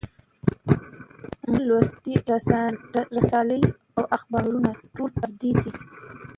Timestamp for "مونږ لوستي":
1.47-2.13